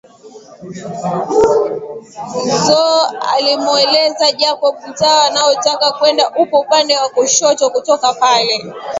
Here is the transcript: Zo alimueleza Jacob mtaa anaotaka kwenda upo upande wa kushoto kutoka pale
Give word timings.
Zo 2.63 3.07
alimueleza 3.07 4.31
Jacob 4.31 4.75
mtaa 4.87 5.23
anaotaka 5.23 5.91
kwenda 5.91 6.29
upo 6.29 6.59
upande 6.59 6.97
wa 6.97 7.09
kushoto 7.09 7.69
kutoka 7.69 8.13
pale 8.13 8.73